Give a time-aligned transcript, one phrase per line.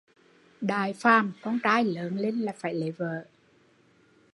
[0.61, 3.25] Đại phàm con trai lớn lên là phải lấy vợ